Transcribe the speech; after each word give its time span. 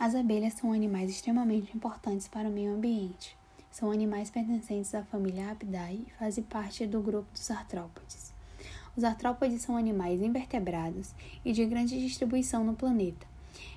As 0.00 0.14
abelhas 0.14 0.54
são 0.54 0.72
animais 0.72 1.10
extremamente 1.10 1.76
importantes 1.76 2.26
para 2.26 2.48
o 2.48 2.50
meio 2.50 2.72
ambiente. 2.72 3.36
São 3.70 3.90
animais 3.90 4.30
pertencentes 4.30 4.94
à 4.94 5.02
família 5.02 5.50
Apidae 5.50 6.06
e 6.06 6.12
fazem 6.18 6.42
parte 6.42 6.86
do 6.86 7.02
grupo 7.02 7.30
dos 7.30 7.50
artrópodes. 7.50 8.32
Os 8.96 9.04
artrópodes 9.04 9.60
são 9.60 9.76
animais 9.76 10.22
invertebrados 10.22 11.10
e 11.44 11.52
de 11.52 11.66
grande 11.66 12.00
distribuição 12.00 12.64
no 12.64 12.74
planeta. 12.74 13.26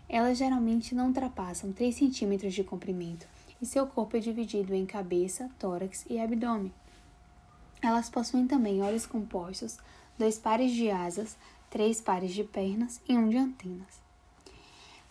Elas 0.08 0.38
geralmente 0.38 0.96
não 0.96 1.08
ultrapassam 1.08 1.74
3 1.74 1.94
centímetros 1.94 2.54
de 2.54 2.64
comprimento 2.64 3.28
e 3.62 3.66
seu 3.66 3.86
corpo 3.86 4.16
é 4.16 4.22
dividido 4.22 4.74
em 4.74 4.86
cabeça, 4.86 5.50
tórax 5.60 6.06
e 6.10 6.22
abdômen. 6.22 6.72
Elas 7.82 8.10
possuem 8.10 8.48
também 8.48 8.82
olhos 8.82 9.06
compostos, 9.06 9.78
dois 10.18 10.40
pares 10.40 10.72
de 10.72 10.90
asas, 10.90 11.36
três 11.70 12.00
pares 12.00 12.34
de 12.34 12.46
pernas 12.46 13.02
e 13.10 13.18
um 13.18 13.28
de 13.28 13.36
antenas. 13.36 14.03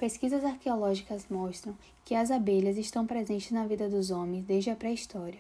Pesquisas 0.03 0.45
arqueológicas 0.45 1.29
mostram 1.31 1.79
que 2.05 2.17
as 2.17 2.33
abelhas 2.33 2.77
estão 2.77 3.07
presentes 3.07 3.53
na 3.53 3.65
vida 3.65 3.89
dos 3.89 4.11
homens 4.11 4.45
desde 4.45 4.69
a 4.69 4.75
pré-história. 4.75 5.39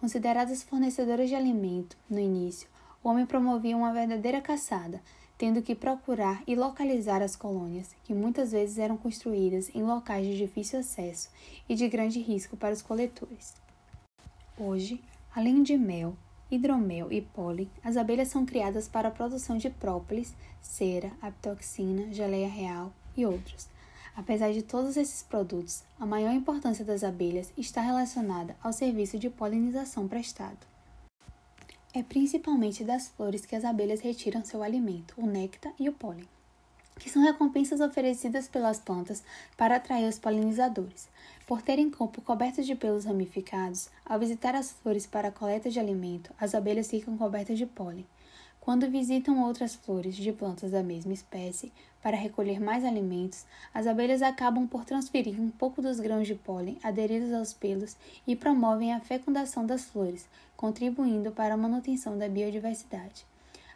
Consideradas 0.00 0.62
fornecedoras 0.62 1.28
de 1.28 1.34
alimento 1.34 1.94
no 2.08 2.18
início, 2.18 2.70
o 3.04 3.10
homem 3.10 3.26
promovia 3.26 3.76
uma 3.76 3.92
verdadeira 3.92 4.40
caçada, 4.40 5.02
tendo 5.36 5.60
que 5.60 5.74
procurar 5.74 6.42
e 6.46 6.54
localizar 6.54 7.20
as 7.20 7.36
colônias, 7.36 7.94
que 8.02 8.14
muitas 8.14 8.52
vezes 8.52 8.78
eram 8.78 8.96
construídas 8.96 9.70
em 9.74 9.82
locais 9.82 10.24
de 10.24 10.38
difícil 10.38 10.78
acesso 10.78 11.28
e 11.68 11.74
de 11.74 11.86
grande 11.86 12.18
risco 12.18 12.56
para 12.56 12.72
os 12.72 12.80
coletores. 12.80 13.56
Hoje, 14.58 15.02
além 15.36 15.62
de 15.62 15.76
mel, 15.76 16.16
hidromel 16.50 17.12
e 17.12 17.20
pólen, 17.20 17.70
as 17.84 17.98
abelhas 17.98 18.28
são 18.28 18.46
criadas 18.46 18.88
para 18.88 19.08
a 19.08 19.12
produção 19.12 19.58
de 19.58 19.68
própolis, 19.68 20.34
cera, 20.62 21.12
apitoxina, 21.20 22.10
geleia 22.10 22.48
real 22.48 22.90
e 23.14 23.26
outros, 23.26 23.68
Apesar 24.18 24.52
de 24.52 24.62
todos 24.62 24.96
esses 24.96 25.22
produtos, 25.22 25.84
a 25.96 26.04
maior 26.04 26.32
importância 26.32 26.84
das 26.84 27.04
abelhas 27.04 27.52
está 27.56 27.80
relacionada 27.80 28.56
ao 28.60 28.72
serviço 28.72 29.16
de 29.16 29.30
polinização 29.30 30.08
prestado. 30.08 30.58
É 31.94 32.02
principalmente 32.02 32.82
das 32.82 33.06
flores 33.10 33.46
que 33.46 33.54
as 33.54 33.64
abelhas 33.64 34.00
retiram 34.00 34.44
seu 34.44 34.64
alimento, 34.64 35.14
o 35.16 35.24
néctar 35.24 35.72
e 35.78 35.88
o 35.88 35.92
pólen, 35.92 36.26
que 36.98 37.08
são 37.08 37.22
recompensas 37.22 37.80
oferecidas 37.80 38.48
pelas 38.48 38.80
plantas 38.80 39.22
para 39.56 39.76
atrair 39.76 40.08
os 40.08 40.18
polinizadores. 40.18 41.08
Por 41.46 41.62
terem 41.62 41.88
corpo 41.88 42.20
coberto 42.20 42.60
de 42.60 42.74
pelos 42.74 43.04
ramificados, 43.04 43.88
ao 44.04 44.18
visitar 44.18 44.56
as 44.56 44.72
flores 44.72 45.06
para 45.06 45.28
a 45.28 45.32
coleta 45.32 45.70
de 45.70 45.78
alimento, 45.78 46.34
as 46.40 46.56
abelhas 46.56 46.90
ficam 46.90 47.16
cobertas 47.16 47.56
de 47.56 47.66
pólen. 47.66 48.04
Quando 48.68 48.90
visitam 48.90 49.42
outras 49.44 49.74
flores 49.74 50.14
de 50.14 50.30
plantas 50.30 50.72
da 50.72 50.82
mesma 50.82 51.14
espécie 51.14 51.72
para 52.02 52.18
recolher 52.18 52.60
mais 52.60 52.84
alimentos, 52.84 53.46
as 53.72 53.86
abelhas 53.86 54.20
acabam 54.20 54.66
por 54.66 54.84
transferir 54.84 55.40
um 55.40 55.48
pouco 55.48 55.80
dos 55.80 55.98
grãos 55.98 56.26
de 56.26 56.34
pólen 56.34 56.76
aderidos 56.82 57.32
aos 57.32 57.54
pelos 57.54 57.96
e 58.26 58.36
promovem 58.36 58.92
a 58.92 59.00
fecundação 59.00 59.64
das 59.64 59.86
flores, 59.86 60.28
contribuindo 60.54 61.30
para 61.30 61.54
a 61.54 61.56
manutenção 61.56 62.18
da 62.18 62.28
biodiversidade. 62.28 63.24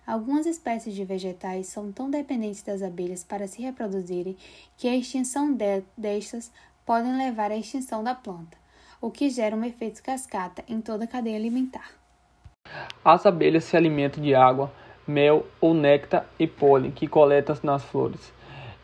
Algumas 0.06 0.44
espécies 0.44 0.94
de 0.94 1.06
vegetais 1.06 1.68
são 1.68 1.90
tão 1.90 2.10
dependentes 2.10 2.60
das 2.60 2.82
abelhas 2.82 3.24
para 3.24 3.48
se 3.48 3.62
reproduzirem 3.62 4.36
que 4.76 4.86
a 4.88 4.94
extinção 4.94 5.54
de 5.54 5.82
destas 5.96 6.52
podem 6.84 7.16
levar 7.16 7.50
à 7.50 7.56
extinção 7.56 8.04
da 8.04 8.14
planta, 8.14 8.58
o 9.00 9.10
que 9.10 9.30
gera 9.30 9.56
um 9.56 9.64
efeito 9.64 10.02
cascata 10.02 10.62
em 10.68 10.82
toda 10.82 11.04
a 11.04 11.08
cadeia 11.08 11.38
alimentar. 11.38 11.92
As 13.02 13.24
abelhas 13.24 13.64
se 13.64 13.74
alimentam 13.74 14.22
de 14.22 14.34
água, 14.34 14.70
mel 15.06 15.46
ou 15.60 15.74
néctar 15.74 16.26
e 16.38 16.46
pólen 16.46 16.90
que 16.90 17.06
coletam 17.06 17.56
nas 17.62 17.84
flores. 17.84 18.32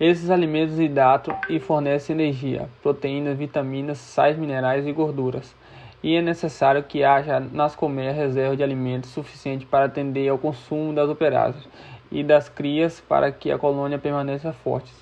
Esses 0.01 0.31
alimentos 0.31 0.79
hidratam 0.79 1.37
e 1.49 1.59
fornecem 1.59 2.15
energia, 2.15 2.69
proteínas, 2.83 3.37
vitaminas, 3.37 3.99
sais 3.99 4.37
minerais 4.37 4.87
e 4.87 4.93
gorduras. 4.93 5.55
E 6.01 6.15
é 6.15 6.23
necessário 6.23 6.85
que 6.85 7.03
haja 7.03 7.41
nas 7.41 7.75
colmeias 7.75 8.17
reserva 8.17 8.57
de 8.57 8.63
alimentos 8.63 9.11
suficiente 9.11 9.67
para 9.67 9.87
atender 9.87 10.29
ao 10.29 10.39
consumo 10.39 10.93
das 10.93 11.09
operárias 11.09 11.69
e 12.13 12.23
das 12.23 12.49
crias 12.49 13.01
para 13.01 13.33
que 13.33 13.51
a 13.51 13.59
colônia 13.59 13.99
permaneça 13.99 14.53
forte. 14.53 14.93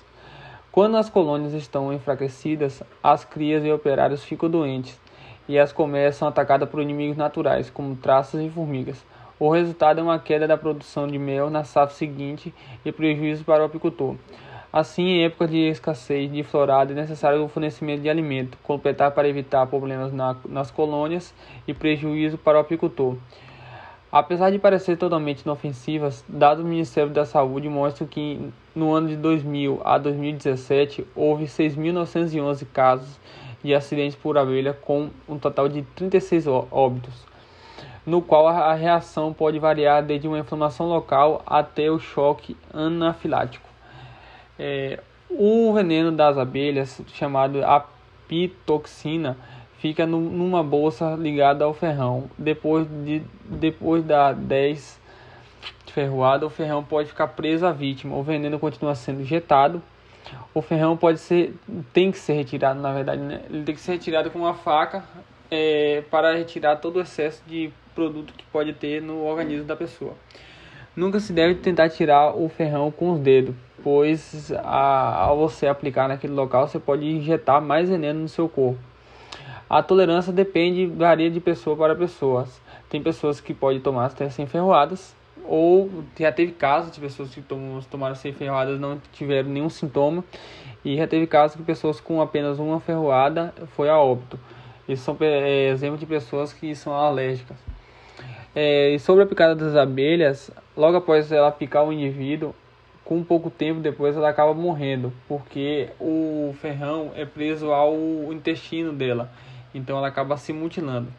Quando 0.71 0.97
as 0.97 1.09
colônias 1.09 1.53
estão 1.53 1.93
enfraquecidas, 1.93 2.81
as 3.01 3.23
crias 3.23 3.63
e 3.63 3.71
operários 3.71 4.23
ficam 4.23 4.49
doentes 4.49 4.99
e 5.47 5.57
as 5.57 5.71
colmeias 5.71 6.15
são 6.15 6.27
atacadas 6.27 6.67
por 6.69 6.81
inimigos 6.81 7.17
naturais, 7.17 7.69
como 7.69 7.95
traças 7.95 8.41
e 8.41 8.49
formigas. 8.49 9.03
O 9.39 9.51
resultado 9.51 9.99
é 9.99 10.03
uma 10.03 10.17
queda 10.17 10.47
da 10.47 10.57
produção 10.57 11.05
de 11.05 11.19
mel 11.19 11.51
na 11.51 11.63
safra 11.63 11.93
seguinte 11.93 12.51
e 12.83 12.91
prejuízo 12.91 13.43
para 13.43 13.61
o 13.61 13.67
apicultor. 13.67 14.15
Assim, 14.73 15.03
em 15.03 15.25
época 15.25 15.47
de 15.47 15.59
escassez 15.69 16.31
de 16.31 16.41
florada, 16.41 16.91
é 16.91 16.95
necessário 16.95 17.43
o 17.43 17.47
fornecimento 17.47 18.01
de 18.01 18.09
alimento, 18.09 18.57
completar 18.63 19.11
para 19.11 19.27
evitar 19.27 19.67
problemas 19.67 20.11
na, 20.11 20.35
nas 20.49 20.71
colônias 20.71 21.35
e 21.67 21.73
prejuízo 21.73 22.35
para 22.35 22.57
o 22.57 22.61
apicultor. 22.61 23.15
Apesar 24.11 24.49
de 24.49 24.57
parecer 24.57 24.97
totalmente 24.97 25.41
inofensivas, 25.41 26.25
dados 26.27 26.63
do 26.63 26.69
Ministério 26.69 27.11
da 27.11 27.23
Saúde 27.23 27.69
mostram 27.69 28.07
que 28.07 28.39
no 28.73 28.91
ano 28.91 29.07
de 29.07 29.17
2000 29.17 29.81
a 29.85 29.99
2017 29.99 31.05
houve 31.15 31.45
6.911 31.45 32.65
casos 32.73 33.19
de 33.63 33.75
acidentes 33.75 34.17
por 34.17 34.35
abelha, 34.35 34.73
com 34.73 35.11
um 35.29 35.37
total 35.37 35.69
de 35.69 35.83
36 35.83 36.47
óbitos 36.47 37.36
no 38.07 38.21
qual 38.21 38.47
a 38.47 38.73
reação 38.73 39.33
pode 39.33 39.59
variar 39.59 40.01
desde 40.01 40.29
uma 40.29 40.39
inflamação 40.39 40.87
local 40.87 41.43
até 41.45 41.91
o 41.91 41.99
choque 41.99 42.55
anafilático. 42.73 43.67
É, 44.57 45.03
o 45.29 45.73
veneno 45.73 46.09
das 46.09 46.37
abelhas, 46.37 47.01
chamado 47.13 47.61
apitoxina, 47.65 49.35
fica 49.79 50.05
no, 50.05 50.21
numa 50.21 50.63
bolsa 50.63 51.15
ligada 51.15 51.65
ao 51.65 51.73
ferrão. 51.73 52.31
Depois, 52.37 52.87
de, 53.03 53.21
depois 53.43 54.05
da 54.05 54.31
10 54.31 55.01
ferroada, 55.87 56.45
o 56.45 56.49
ferrão 56.49 56.81
pode 56.81 57.09
ficar 57.09 57.27
preso 57.27 57.65
à 57.65 57.73
vítima. 57.73 58.15
O 58.15 58.23
veneno 58.23 58.57
continua 58.57 58.95
sendo 58.95 59.19
injetado. 59.19 59.83
O 60.53 60.61
ferrão 60.61 60.95
pode 60.95 61.19
ser, 61.19 61.53
tem 61.91 62.09
que 62.09 62.17
ser 62.17 62.33
retirado, 62.33 62.79
na 62.79 62.93
verdade, 62.93 63.21
né? 63.21 63.41
ele 63.49 63.63
tem 63.63 63.75
que 63.75 63.81
ser 63.81 63.93
retirado 63.93 64.31
com 64.31 64.39
uma 64.39 64.53
faca 64.53 65.03
é, 65.51 66.03
para 66.09 66.33
retirar 66.33 66.77
todo 66.77 66.97
o 66.97 67.01
excesso 67.01 67.43
de 67.45 67.69
produto 67.97 68.31
que 68.37 68.45
pode 68.45 68.73
ter 68.73 69.01
no 69.01 69.25
organismo 69.25 69.65
da 69.65 69.75
pessoa. 69.75 70.13
Nunca 70.95 71.19
se 71.19 71.33
deve 71.33 71.55
tentar 71.55 71.89
tirar 71.89 72.37
o 72.37 72.47
ferrão 72.47 72.91
com 72.91 73.11
os 73.11 73.19
dedos, 73.19 73.55
pois 73.83 74.51
a, 74.51 75.23
ao 75.23 75.37
você 75.37 75.65
aplicar 75.65 76.07
naquele 76.07 76.33
local 76.33 76.67
você 76.67 76.77
pode 76.77 77.05
injetar 77.05 77.59
mais 77.59 77.89
veneno 77.89 78.19
no 78.19 78.29
seu 78.29 78.47
corpo. 78.47 78.79
A 79.67 79.81
tolerância 79.81 80.31
depende, 80.31 80.85
varia 80.85 81.29
de 81.29 81.39
pessoa 81.39 81.75
para 81.75 81.95
pessoa. 81.95 82.47
Tem 82.87 83.01
pessoas 83.01 83.41
que 83.41 83.53
podem 83.53 83.81
tomar 83.81 84.11
sem 84.29 84.45
ferroadas, 84.45 85.15
ou 85.43 85.89
já 86.17 86.31
teve 86.31 86.51
casos 86.51 86.91
de 86.91 86.99
pessoas 86.99 87.33
que 87.33 87.41
tomam, 87.41 87.81
tomaram 87.89 88.15
sem 88.15 88.31
ferroadas 88.31 88.79
não 88.79 89.01
tiveram 89.11 89.49
nenhum 89.49 89.69
sintoma, 89.69 90.23
e 90.85 90.95
já 90.95 91.07
teve 91.07 91.25
casos 91.25 91.57
que 91.57 91.63
pessoas 91.63 91.99
com 91.99 92.21
apenas 92.21 92.59
uma 92.59 92.79
ferroada 92.79 93.53
foi 93.75 93.89
a 93.89 93.97
óbito. 93.97 94.39
Isso 94.87 95.03
são 95.03 95.17
é, 95.19 95.69
exemplos 95.69 95.99
de 95.99 96.05
pessoas 96.05 96.53
que 96.53 96.73
são 96.75 96.93
alérgicas. 96.93 97.57
É, 98.59 98.97
sobre 98.97 99.23
a 99.23 99.27
picada 99.27 99.53
das 99.53 99.75
abelhas, 99.75 100.49
logo 100.75 100.97
após 100.97 101.31
ela 101.31 101.51
picar 101.51 101.85
o 101.85 101.93
indivíduo, 101.93 102.55
com 103.05 103.23
pouco 103.23 103.51
tempo 103.51 103.81
depois 103.81 104.17
ela 104.17 104.29
acaba 104.29 104.51
morrendo, 104.51 105.13
porque 105.27 105.89
o 105.99 106.55
ferrão 106.59 107.11
é 107.15 107.23
preso 107.23 107.71
ao 107.71 107.93
intestino 108.33 108.91
dela, 108.91 109.31
então 109.75 109.99
ela 109.99 110.07
acaba 110.07 110.37
se 110.37 110.51
mutilando. 110.53 111.13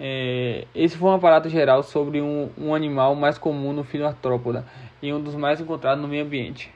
É, 0.00 0.66
esse 0.74 0.96
foi 0.96 1.10
um 1.10 1.14
aparato 1.14 1.48
geral 1.48 1.84
sobre 1.84 2.20
um, 2.20 2.50
um 2.58 2.74
animal 2.74 3.14
mais 3.14 3.38
comum 3.38 3.72
no 3.72 3.84
filoartrópoda 3.84 4.66
e 5.00 5.12
um 5.12 5.22
dos 5.22 5.36
mais 5.36 5.60
encontrados 5.60 6.02
no 6.02 6.08
meio 6.08 6.24
ambiente. 6.24 6.72